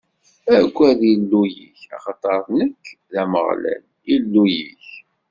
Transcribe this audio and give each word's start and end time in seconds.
Aggad 0.55 1.01
Illu-yik, 1.13 1.79
axaṭer 1.97 2.41
nekk, 2.59 2.83
d 3.11 3.13
Ameɣlal, 3.23 3.83
Illu-yik. 4.13 4.87